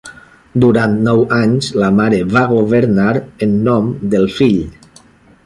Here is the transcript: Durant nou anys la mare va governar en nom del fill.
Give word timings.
Durant 0.61 0.95
nou 1.07 1.19
anys 1.37 1.69
la 1.81 1.89
mare 1.99 2.23
va 2.31 2.43
governar 2.53 3.07
en 3.49 3.55
nom 3.69 3.93
del 4.15 4.27
fill. 4.41 4.61